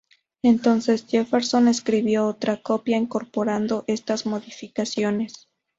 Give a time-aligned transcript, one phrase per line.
[0.41, 5.47] Entonces Jefferson escribió otra copia incorporando estas modificaciones.